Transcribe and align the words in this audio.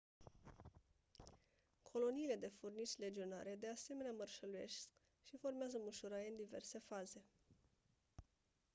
coloniile 1.89 2.35
de 2.37 2.47
furnici 2.49 2.97
legionare 2.97 3.55
de 3.59 3.67
asemenea 3.69 4.11
mărșăluiesc 4.17 4.89
și 5.23 5.37
formează 5.37 5.77
mușuroaie 5.81 6.29
în 6.29 6.35
diverse 6.35 6.79
faze 6.79 7.25